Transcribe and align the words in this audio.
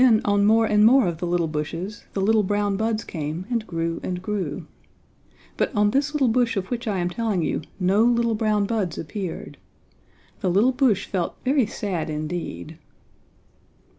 Then 0.01 0.19
on 0.25 0.45
more 0.45 0.65
and 0.65 0.83
more 0.83 1.05
of 1.07 1.19
the 1.19 1.27
little 1.27 1.47
bushes 1.47 2.05
the 2.13 2.21
little 2.21 2.41
brown 2.41 2.75
buds 2.75 3.03
came 3.03 3.45
and 3.51 3.67
grew 3.67 3.99
and 4.01 4.19
grew. 4.19 4.65
But 5.57 5.71
on 5.75 5.91
this 5.91 6.11
little 6.11 6.27
bush 6.27 6.57
of 6.57 6.71
which 6.71 6.87
I 6.87 6.97
am 6.97 7.07
telling 7.11 7.43
you 7.43 7.61
no 7.79 8.03
little 8.03 8.33
brown 8.33 8.65
buds 8.65 8.97
appeared. 8.97 9.59
The 10.39 10.49
little 10.49 10.71
bush 10.71 11.05
felt 11.05 11.35
very 11.45 11.67
sad 11.67 12.09
indeed. 12.09 12.79